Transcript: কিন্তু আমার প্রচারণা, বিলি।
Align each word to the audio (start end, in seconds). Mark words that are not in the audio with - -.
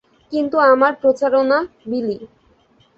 কিন্তু 0.31 0.57
আমার 0.71 0.93
প্রচারণা, 1.01 1.57
বিলি। 1.85 2.17